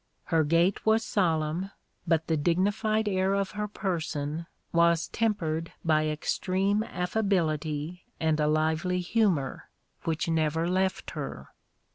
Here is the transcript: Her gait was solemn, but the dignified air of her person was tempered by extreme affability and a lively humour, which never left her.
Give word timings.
Her 0.33 0.43
gait 0.43 0.83
was 0.83 1.03
solemn, 1.05 1.69
but 2.07 2.25
the 2.25 2.35
dignified 2.35 3.07
air 3.07 3.35
of 3.35 3.51
her 3.51 3.67
person 3.67 4.47
was 4.73 5.09
tempered 5.09 5.73
by 5.85 6.07
extreme 6.07 6.81
affability 6.81 8.05
and 8.19 8.39
a 8.39 8.47
lively 8.47 8.99
humour, 9.01 9.69
which 10.05 10.27
never 10.27 10.67
left 10.67 11.11
her. 11.11 11.49